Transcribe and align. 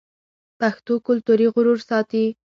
پښتو 0.59 0.93
کلتوري 1.07 1.47
غرور 1.53 1.79
ساتي. 1.89 2.25